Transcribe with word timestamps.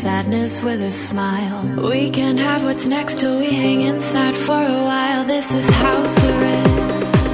sadness 0.00 0.62
with 0.62 0.80
a 0.80 0.90
smile. 0.90 1.62
We 1.90 2.08
can 2.08 2.38
have 2.38 2.64
what's 2.64 2.86
next 2.86 3.20
till 3.20 3.38
we 3.38 3.50
hang 3.50 3.82
inside 3.82 4.34
for 4.34 4.54
a 4.54 4.82
while. 4.82 5.24
This 5.26 5.52
is 5.52 5.68
house 5.68 6.24
arrest. 6.24 7.26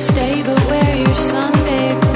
Stay 0.00 0.44
but 0.44 0.64
wear 0.66 0.96
your 0.96 1.14
Sunday. 1.14 2.09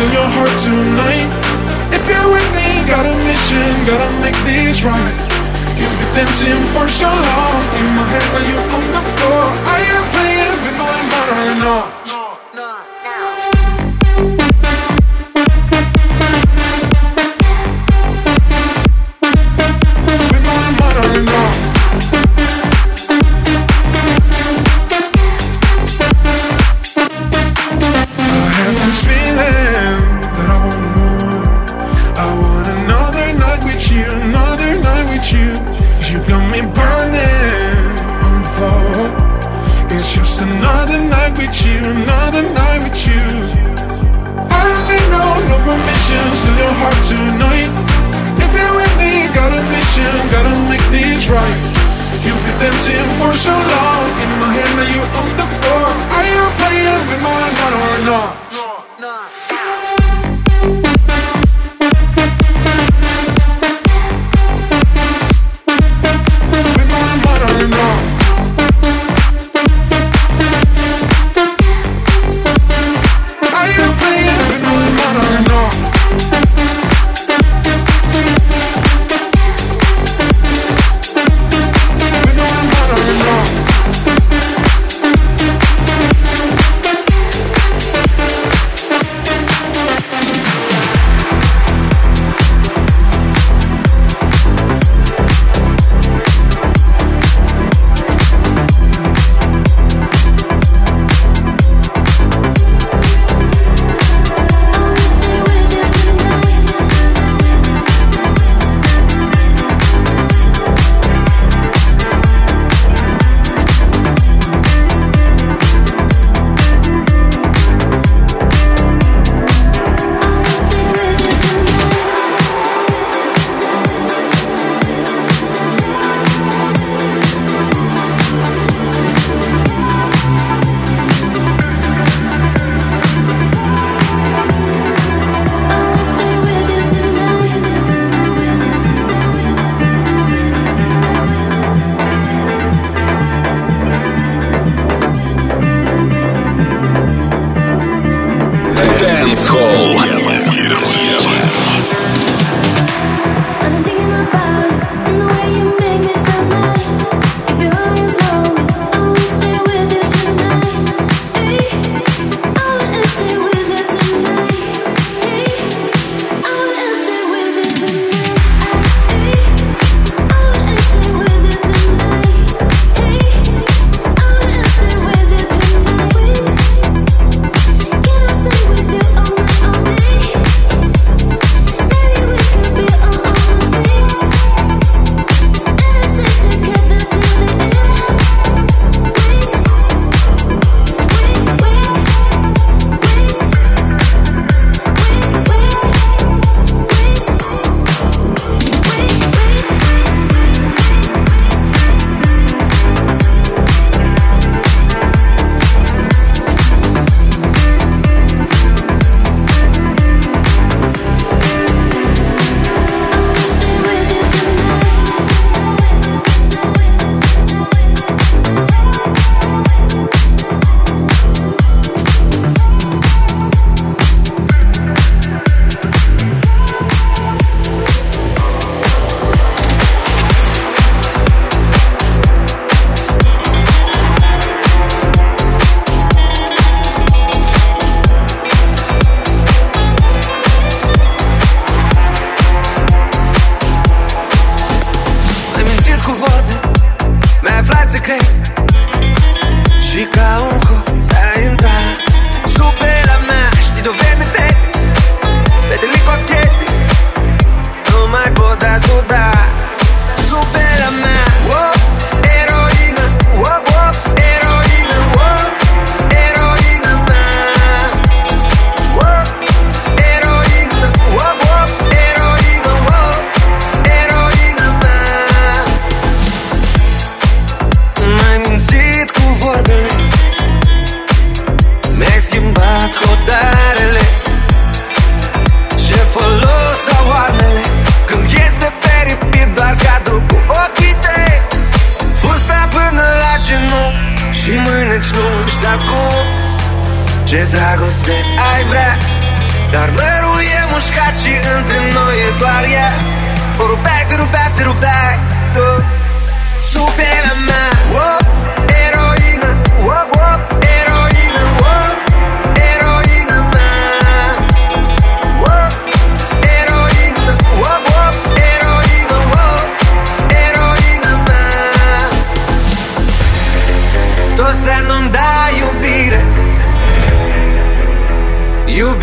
in 0.00 0.12
your 0.12 0.28
heart 0.36 0.56
tonight. 0.64 1.28
If 1.92 2.02
you're 2.08 2.30
with 2.32 2.48
me, 2.56 2.68
got 2.88 3.04
a 3.04 3.14
mission, 3.20 3.68
gotta 3.84 4.08
make 4.24 4.38
this 4.48 4.82
right. 4.82 5.18
You've 5.76 5.96
been 6.00 6.24
dancing 6.24 6.62
for 6.76 6.86
so 6.88 7.08
long 7.08 7.60
In 7.80 7.88
my 7.96 8.04
head 8.12 8.26
while 8.32 8.46
you're 8.48 8.68
on 8.76 8.84
the 8.96 9.02
floor. 9.16 9.44
I 9.76 9.78
am 9.94 10.04
playing 10.12 10.56
with 10.64 10.76
my 10.76 10.96
mind. 11.08 11.30
right 11.32 11.58
now 11.64 11.99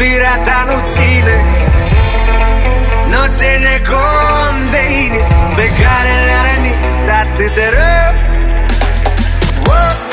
iubirea 0.08 0.38
ta 0.38 0.64
nu 0.68 0.80
ține 0.94 1.38
Nu 3.12 3.26
ține 3.28 3.82
cum 3.88 4.70
de 4.72 4.82
inimi 5.04 5.28
Pe 5.56 5.68
care 5.80 6.14
le-a 6.26 6.42
rănit 6.48 6.80
atât 7.22 7.56
de 7.56 7.68
rău 7.76 8.14
oh! 9.68 10.07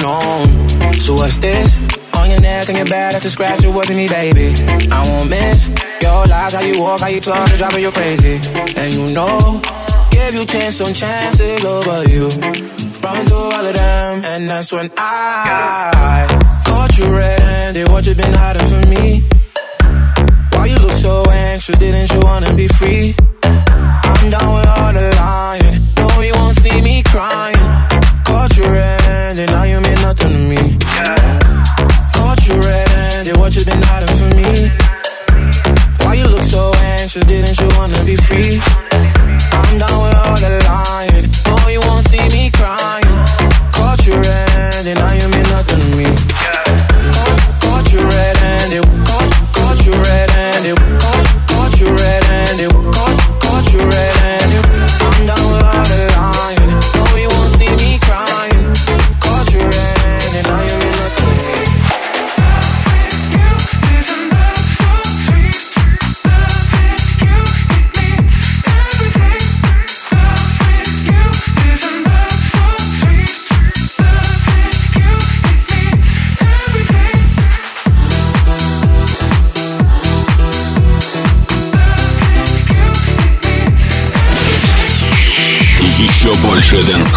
You. 0.00 0.98
So 0.98 1.14
what's 1.14 1.38
this? 1.38 1.78
On 2.16 2.30
your 2.30 2.40
neck 2.40 2.68
and 2.68 2.78
your 2.78 2.86
back, 2.86 3.12
that's 3.12 3.24
a 3.24 3.30
scratch. 3.30 3.64
It 3.64 3.74
wasn't 3.74 3.98
me, 3.98 4.08
baby. 4.08 4.54
I 4.90 5.08
won't 5.08 5.30
miss 5.30 5.68
your 6.00 6.26
lies, 6.26 6.54
how 6.54 6.60
you 6.60 6.80
walk, 6.80 7.00
how 7.00 7.08
you 7.08 7.20
talk, 7.20 7.48
the 7.50 7.66
of 7.66 7.78
you 7.78 7.90
crazy. 7.90 8.36
And 8.80 8.94
you 8.94 9.12
know, 9.12 9.60
give 10.10 10.34
you 10.34 10.44
chance 10.46 10.80
on 10.80 10.92
chances 10.94 11.64
over 11.64 12.04
you. 12.08 12.28
Run 13.04 13.26
through 13.26 13.50
all 13.56 13.66
of 13.66 13.74
them, 13.74 14.22
and 14.24 14.48
that's 14.48 14.72
when 14.72 14.90
I 14.96 16.26
caught 16.64 16.96
you 16.98 17.06
red-handed. 17.14 17.88
What 17.88 18.06
you 18.06 18.14
been 18.14 18.32
hiding 18.32 18.66
from 18.66 18.84
me? 18.88 19.22
Why 20.52 20.66
you 20.66 20.76
look 20.76 20.92
so 20.92 21.22
anxious? 21.30 21.76
Didn't 21.78 22.10
you 22.12 22.20
wanna 22.20 22.54
be 22.54 22.68
free? 22.68 23.14
I'm 23.42 24.30
down 24.30 24.54
with 24.56 24.68
all 24.68 24.92
the 24.92 25.12
lying. 25.16 25.76
No, 25.98 26.20
you 26.22 26.32
won't 26.34 26.56
see 26.56 26.80
me 26.80 27.02
crying. 27.02 27.64
Caught 28.24 28.56
you 28.56 28.64
mean 28.64 29.03
nothing 30.14 30.32
to 30.32 30.48
me. 30.48 30.78
Caught 32.12 32.46
you 32.46 32.54
red-handed, 32.54 33.36
what 33.36 33.54
you 33.56 33.64
been 33.64 33.82
hiding 33.82 34.16
from 34.16 34.30
me? 34.36 34.70
Why 36.04 36.14
you 36.14 36.24
look 36.24 36.42
so 36.42 36.72
anxious? 36.74 37.24
Didn't 37.26 37.58
you 37.60 37.68
wanna 37.76 38.02
be 38.04 38.16
free? 38.16 38.83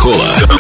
Oh. 0.10 0.57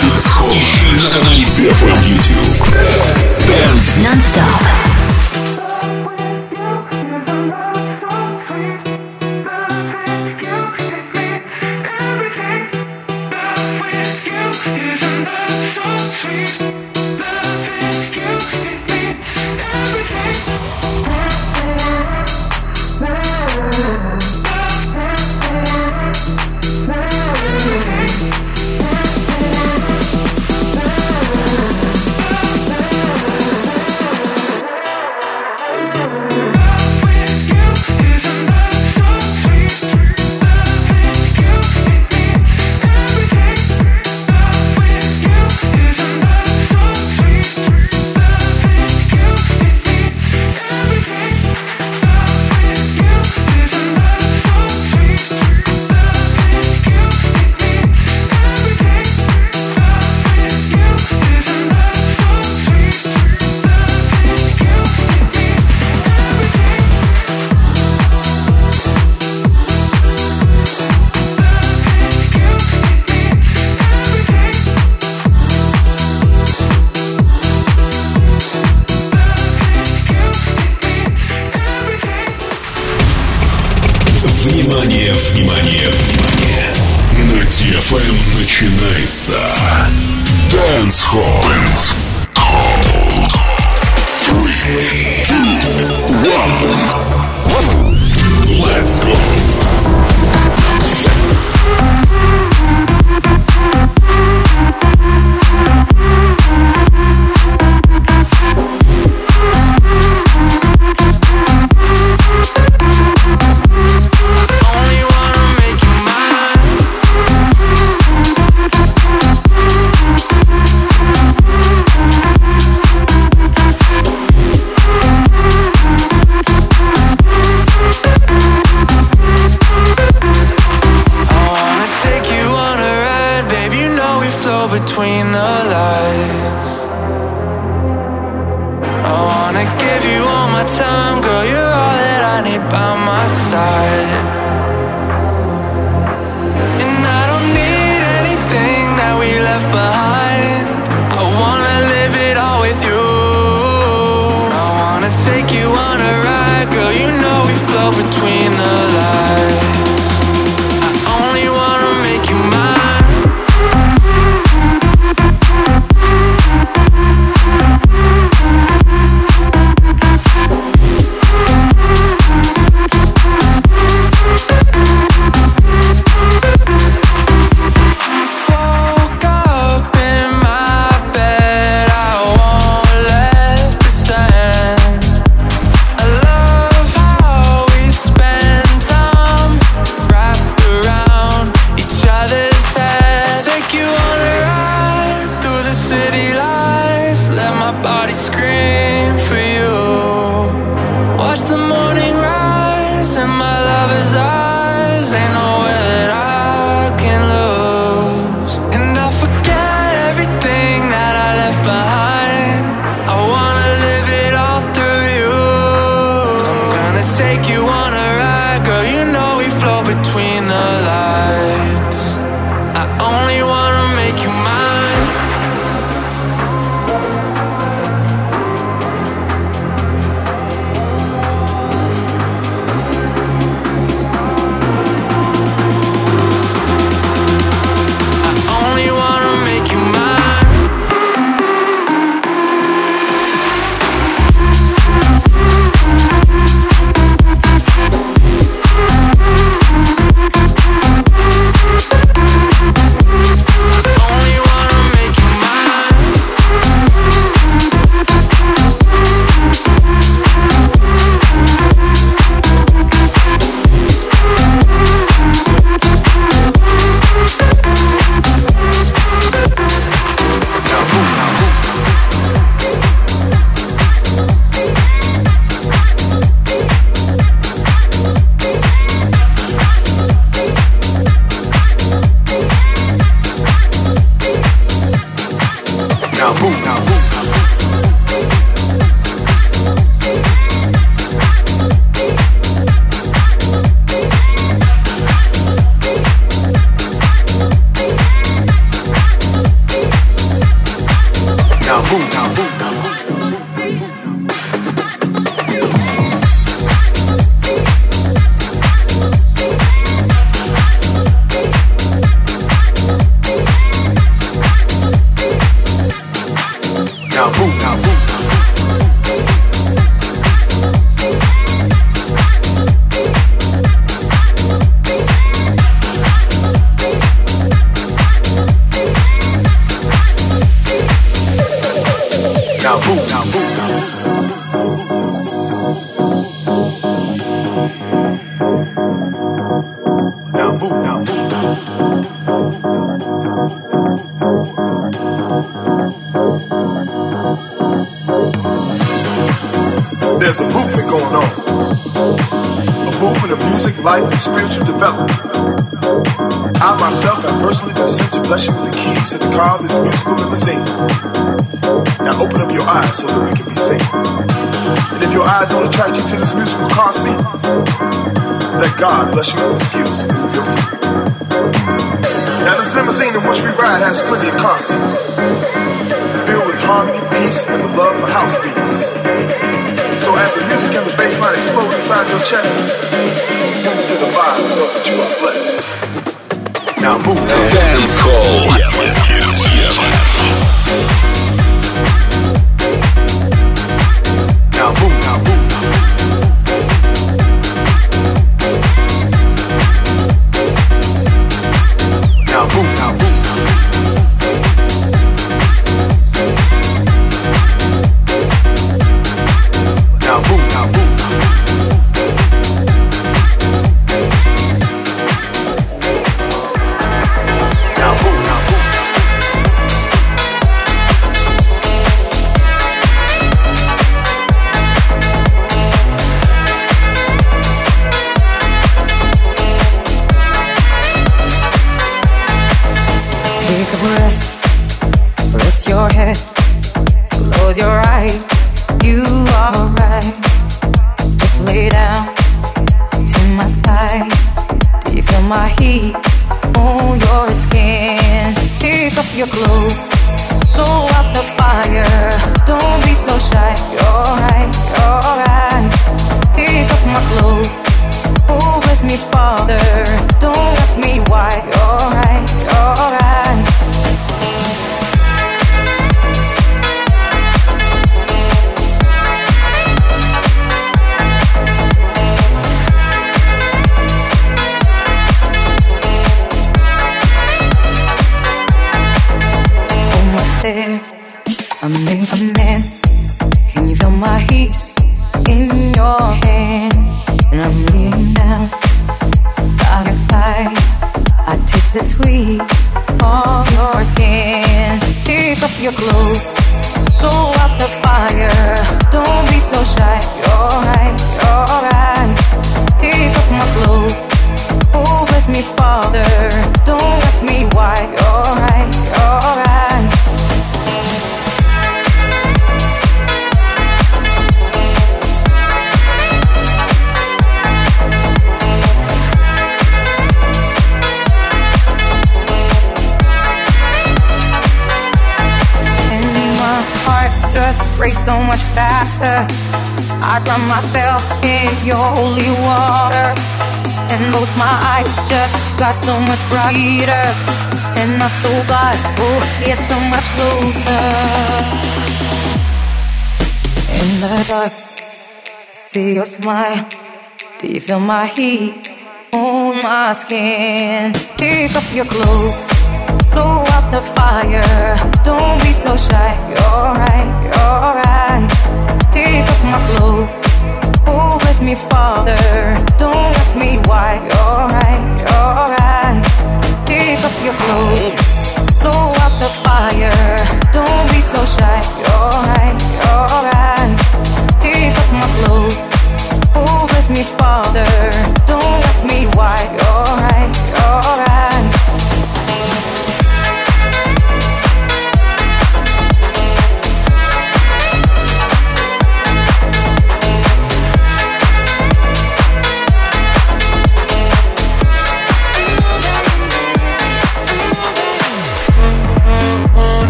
Feel 547.67 547.81
my 547.81 548.05
heat 548.05 548.66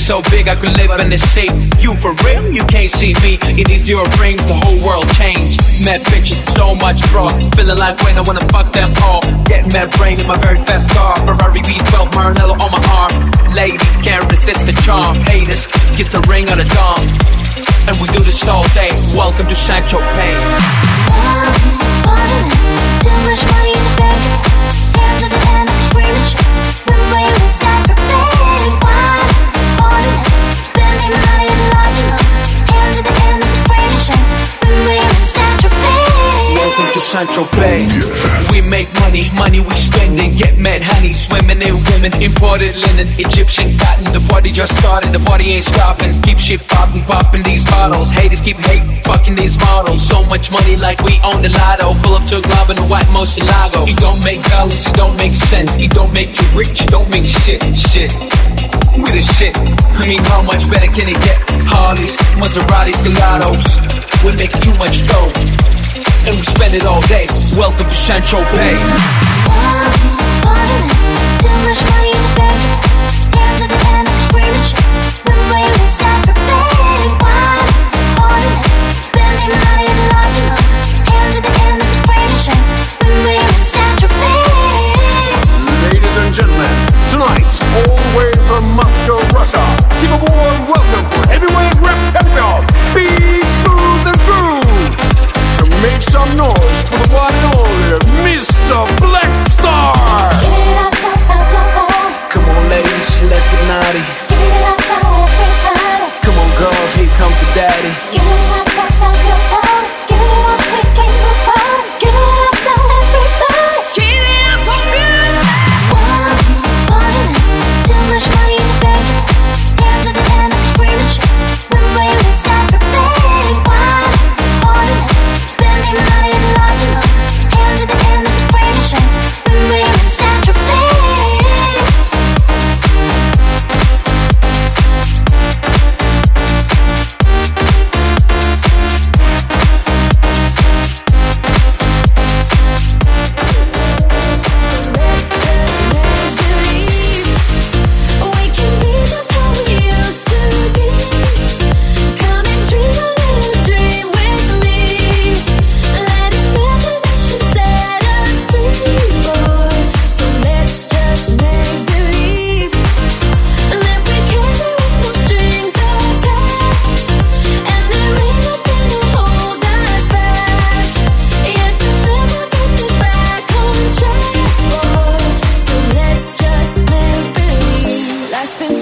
so 0.00 0.22
big 0.30 0.48
I 0.48 0.56
could 0.56 0.76
live 0.76 0.90
in 0.98 1.10
the 1.10 1.18
sea. 1.18 1.50
You 1.78 1.94
for 2.00 2.12
real? 2.24 2.50
You 2.50 2.64
can't 2.64 2.88
see 2.88 3.12
me. 3.22 3.38
In 3.42 3.64
these 3.68 3.84
zero 3.84 4.04
rings, 4.18 4.44
the 4.46 4.56
whole 4.56 4.80
world 4.80 5.06
changed. 5.20 5.60
Mad 5.84 6.00
bitches, 6.08 6.40
so 6.56 6.74
much 6.74 7.04
fraud. 7.12 7.32
Feeling 7.54 7.76
like 7.76 8.00
when 8.02 8.16
I 8.16 8.22
wanna 8.22 8.44
fuck 8.48 8.72
them 8.72 8.90
all. 9.04 9.20
Get 9.44 9.72
mad 9.72 9.90
brain 9.98 10.18
in 10.20 10.26
my 10.26 10.38
very 10.38 10.62
Bay. 37.56 37.88
We 38.52 38.60
make 38.68 38.88
money, 39.00 39.30
money 39.32 39.60
we 39.60 39.72
spend 39.76 40.20
and 40.20 40.36
Get 40.36 40.58
mad 40.58 40.82
honey, 40.82 41.12
swimming 41.12 41.60
in 41.62 41.76
women. 41.88 42.12
Imported 42.20 42.76
linen, 42.76 43.08
Egyptian 43.16 43.72
cotton. 43.78 44.12
The 44.12 44.20
party 44.28 44.52
just 44.52 44.76
started, 44.76 45.12
the 45.12 45.20
party 45.20 45.52
ain't 45.56 45.64
stopping. 45.64 46.12
Keep 46.20 46.38
shit 46.38 46.60
popping, 46.68 47.04
popping 47.04 47.42
these 47.42 47.64
bottles. 47.64 48.10
Haters 48.10 48.40
keep 48.40 48.56
hating, 48.56 49.00
fucking 49.02 49.36
these 49.36 49.58
models. 49.60 50.06
So 50.06 50.24
much 50.24 50.50
money 50.50 50.76
like 50.76 51.00
we 51.02 51.16
own 51.24 51.40
the 51.40 51.48
lotto. 51.48 51.94
Pull 52.04 52.14
up 52.16 52.26
to 52.28 52.38
a 52.38 52.42
club 52.42 52.70
in 52.70 52.78
a 52.78 52.86
white 52.86 53.08
Murcielago. 53.08 53.88
It 53.88 53.96
don't 53.96 54.20
make 54.24 54.42
dollars, 54.48 54.86
it 54.86 54.94
don't 54.94 55.16
make 55.16 55.34
sense. 55.34 55.78
It 55.78 55.90
don't 55.92 56.12
make 56.12 56.36
you 56.36 56.46
rich, 56.52 56.82
it 56.82 56.90
don't 56.90 57.08
make 57.08 57.24
shit, 57.24 57.62
shit. 57.72 58.12
We 58.96 59.08
the 59.16 59.24
shit. 59.24 59.56
I 59.56 60.08
mean, 60.08 60.20
how 60.24 60.42
much 60.42 60.68
better 60.68 60.88
can 60.92 61.08
it 61.08 61.20
get? 61.24 61.38
Harleys, 61.72 62.16
Maseratis, 62.36 63.00
Gelatos. 63.00 63.64
We 64.24 64.36
make 64.36 64.52
too 64.60 64.74
much 64.76 65.06
dough 65.08 65.79
and 66.26 66.34
we 66.36 66.42
spend 66.44 66.74
it 66.74 66.84
all 66.84 67.00
day. 67.08 67.26
Welcome 67.56 67.88
to 67.88 67.94
St. 67.94 68.24
Tropez. 68.24 68.76
Money 70.44 70.80
the 71.60 71.72
the 73.64 73.80
end, 73.88 74.08
paying 74.28 74.52
wine, 77.24 78.52
spending 79.00 79.52
money 79.64 79.88
the 81.40 81.52
end, 81.64 81.80
for 84.00 84.10
paying. 84.20 85.32
Ladies 85.88 86.16
and 86.20 86.32
gentlemen, 86.34 86.74
tonight, 87.08 87.48
all 87.80 87.96
the 87.96 88.10
way 88.18 88.30
from 88.46 88.64
Moscow, 88.76 89.18
Russia, 89.32 89.62
give 90.00 90.12
a 90.12 90.20
warm 90.20 90.68
welcome 90.68 91.06
for 91.16 91.24
heavyweight 91.32 91.74
rap 91.80 91.96
champion, 92.12 92.60
make 95.90 96.02
some 96.02 96.30
noise 96.36 96.80
for 96.86 96.98
the 97.02 97.08
one 97.14 97.34
and 97.34 97.54
only 97.58 97.98
Mr. 98.26 98.78
Black 99.02 99.32
Star. 99.34 99.94
Give 100.40 100.54
it 100.70 100.78
up, 100.86 100.94
don't 101.02 101.18
stop 101.18 101.46
your 101.50 101.66
heart. 101.76 102.30
Come 102.30 102.46
on, 102.46 102.62
ladies, 102.70 103.10
let's 103.30 103.48
get 103.50 103.62
naughty. 103.66 104.04
Give 104.30 104.38
it 104.38 104.64
up, 104.70 104.78
now 104.90 105.26
everybody. 105.34 106.06
Come 106.24 106.36
on, 106.38 106.50
girls, 106.62 106.90
here 106.94 107.12
comes 107.18 107.36
the 107.42 107.48
daddy. 107.54 108.39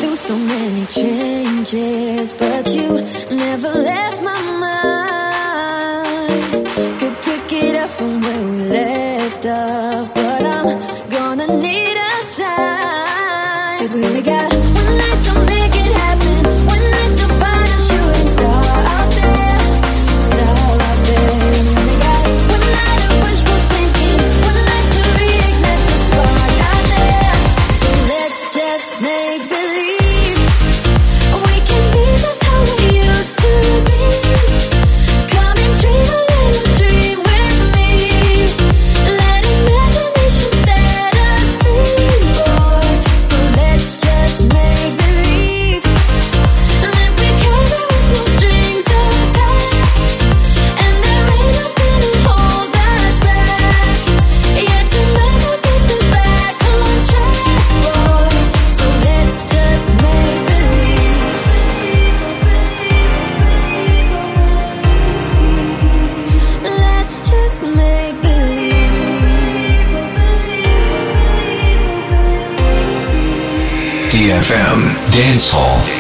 Through 0.09 0.17
so 0.17 0.37
many 0.39 0.87
changes, 0.87 2.33
but 2.33 2.75
you 2.75 2.89
never 3.37 3.69
left 3.69 4.23
my 4.23 4.41
mind. 4.65 6.41
Could 6.99 7.17
pick 7.23 7.53
it 7.53 7.77
up 7.77 7.91
from 7.91 8.21
where 8.21 8.48
DFM 74.49 75.13
Dance 75.13 75.51
Hall. 75.51 75.98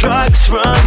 Drugs 0.00 0.48
running 0.48 0.79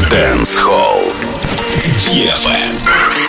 Dance 0.00 0.58
Hall. 0.58 1.10
DFM. 2.04 3.25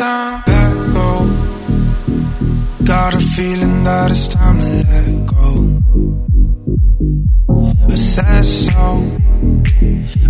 time 0.00 0.42
let 0.46 0.74
go. 0.96 1.10
Got 2.84 3.12
a 3.20 3.20
feeling 3.20 3.84
that 3.84 4.10
it's 4.10 4.28
time 4.28 4.58
to 4.64 4.70
let 4.92 5.12
go. 5.34 5.50
I 7.92 7.96
said 7.96 8.44
so. 8.44 8.86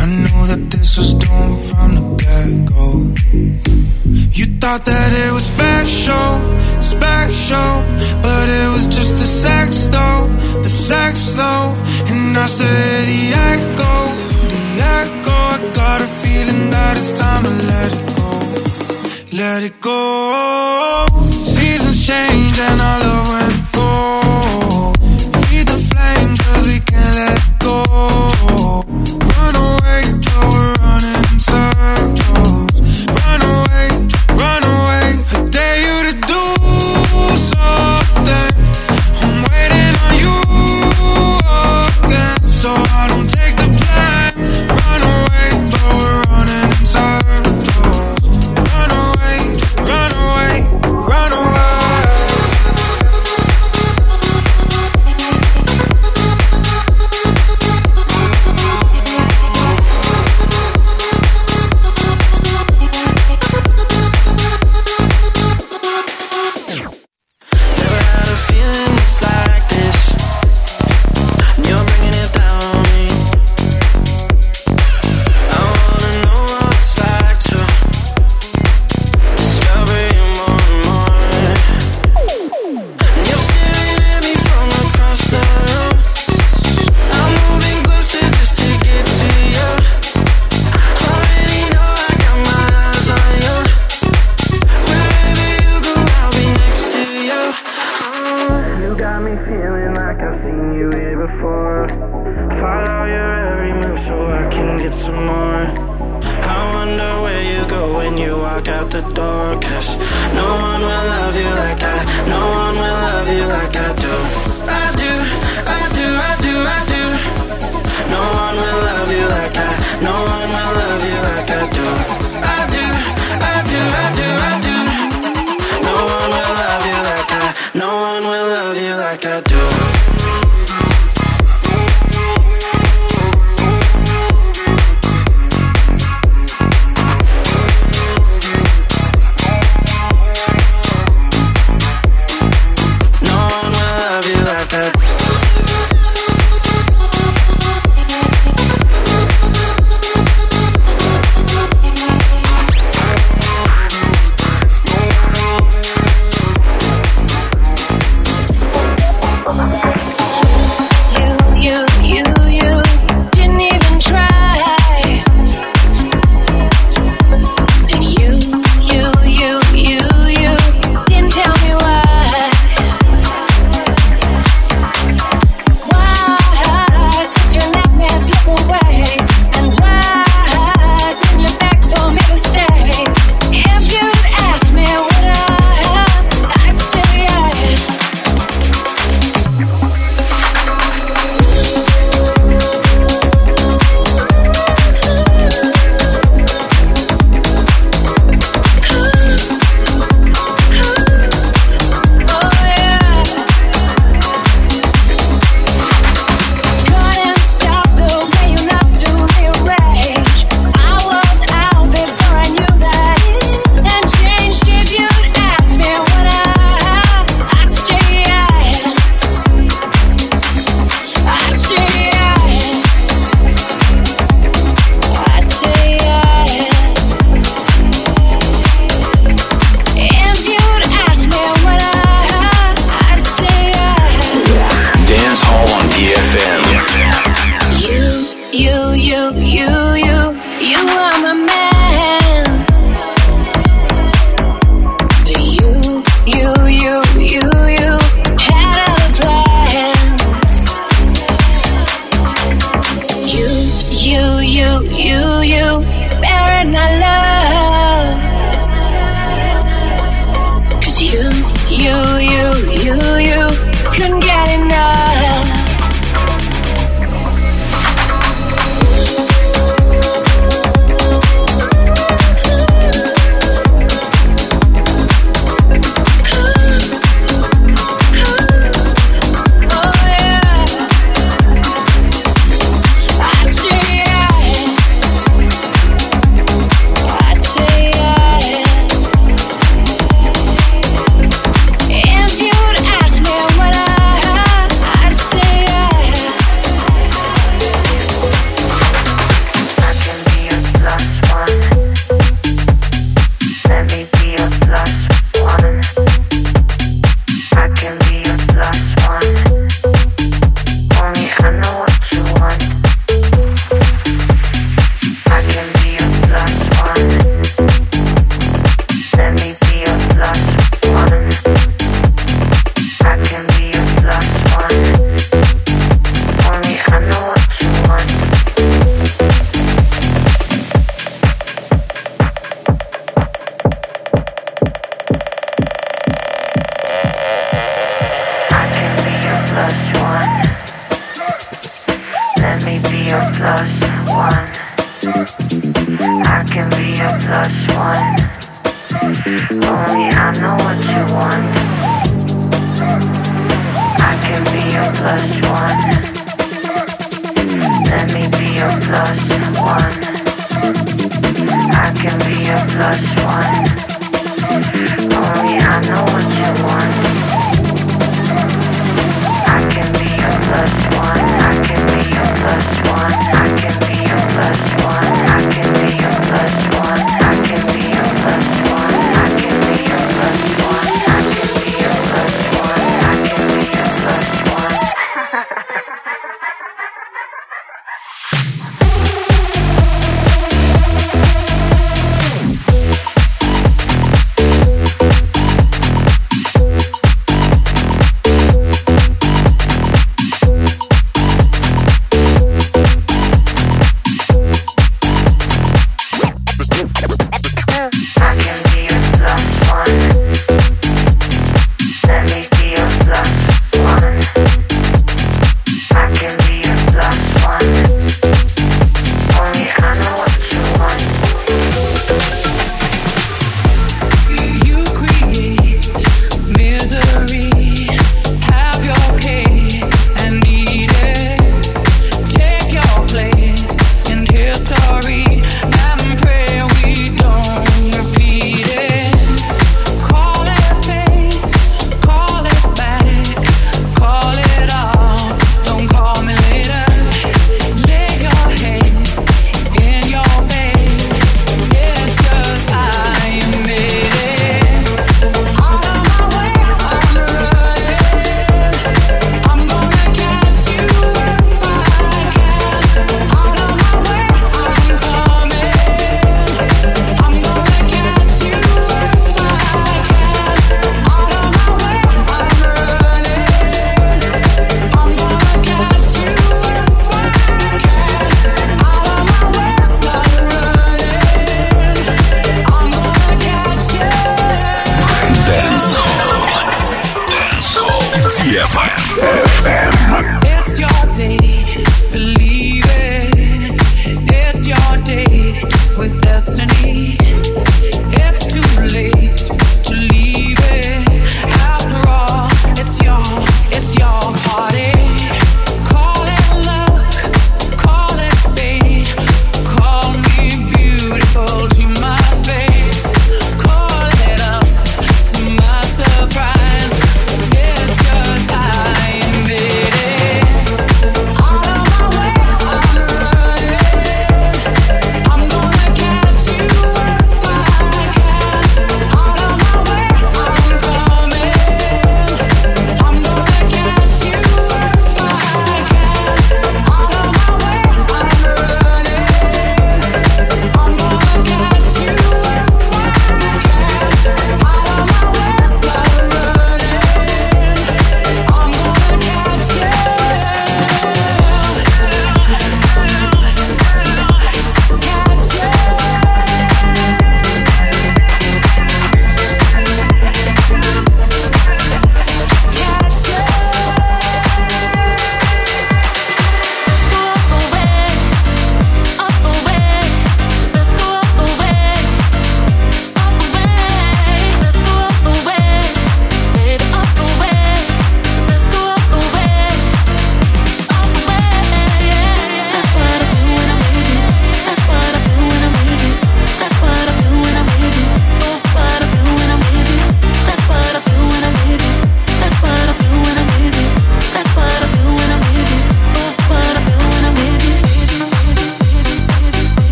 I 0.00 0.04
knew 0.20 0.40
that 0.50 0.62
this 0.72 0.90
was 0.98 1.14
doomed 1.14 1.60
from 1.70 1.90
the 1.98 2.04
get 2.22 2.50
go. 2.74 2.88
You 4.38 4.46
thought 4.60 4.84
that 4.84 5.10
it 5.24 5.32
was 5.32 5.46
special, 5.54 6.28
special, 6.94 7.72
but 8.26 8.46
it 8.60 8.68
was 8.74 8.84
just 8.96 9.12
the 9.22 9.28
sex 9.44 9.86
though, 9.94 10.28
the 10.62 10.72
sex 10.88 11.32
though. 11.40 11.68
And 12.10 12.36
I 12.36 12.46
said, 12.58 13.04
the 13.12 13.22
echo, 13.52 13.94
the 14.52 14.62
echo. 14.98 15.36
I 15.54 15.58
got 15.80 15.98
a 16.02 16.08
feeling 16.20 16.68
that 16.74 16.98
it's 16.98 17.12
time 17.18 17.44
to 17.44 17.54
let 17.70 17.92
go 18.08 18.13
let 19.34 19.64
it 19.64 19.80
go. 19.80 21.06
Seasons 21.20 22.06
change 22.06 22.58
and 22.58 22.80
I 22.80 23.02
love 23.02 23.43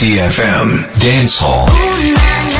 DFM 0.00 0.98
Dance 0.98 1.36
Hall. 1.36 1.66
Future 1.68 2.59